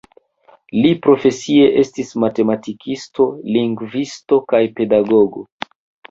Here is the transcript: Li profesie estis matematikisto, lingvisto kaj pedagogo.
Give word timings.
Li 0.83 0.91
profesie 1.01 1.67
estis 1.81 2.13
matematikisto, 2.23 3.27
lingvisto 3.57 4.39
kaj 4.53 4.63
pedagogo. 4.81 5.45